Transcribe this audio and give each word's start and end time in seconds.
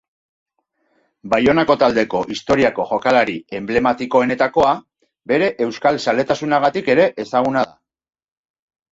Baionako 1.33 1.73
taldeko 1.81 2.21
historiako 2.35 2.85
jokalari 2.91 3.35
enblematikoenetakoa, 3.57 4.71
bere 5.33 5.49
euskaltzaletasunagatik 5.67 6.89
ere 6.95 7.05
ezaguna 7.25 7.63
da. 7.69 7.77